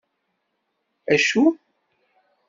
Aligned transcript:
Acu? 1.13 1.43